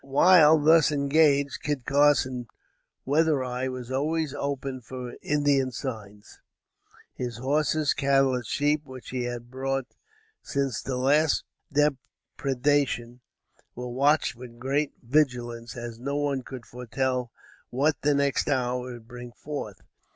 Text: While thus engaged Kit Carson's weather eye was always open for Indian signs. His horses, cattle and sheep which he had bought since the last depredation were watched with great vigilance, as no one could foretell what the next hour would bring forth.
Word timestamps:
While 0.03 0.57
thus 0.57 0.91
engaged 0.91 1.61
Kit 1.61 1.85
Carson's 1.85 2.47
weather 3.05 3.43
eye 3.43 3.67
was 3.67 3.91
always 3.91 4.33
open 4.33 4.81
for 4.81 5.13
Indian 5.21 5.71
signs. 5.71 6.39
His 7.13 7.37
horses, 7.37 7.93
cattle 7.93 8.33
and 8.33 8.43
sheep 8.43 8.83
which 8.83 9.09
he 9.11 9.25
had 9.25 9.51
bought 9.51 9.85
since 10.41 10.81
the 10.81 10.97
last 10.97 11.43
depredation 11.71 13.21
were 13.75 13.89
watched 13.89 14.35
with 14.35 14.57
great 14.57 14.93
vigilance, 15.03 15.77
as 15.77 15.99
no 15.99 16.15
one 16.17 16.41
could 16.41 16.65
foretell 16.65 17.31
what 17.69 18.01
the 18.01 18.15
next 18.15 18.49
hour 18.49 18.93
would 18.93 19.07
bring 19.07 19.31
forth. 19.31 19.83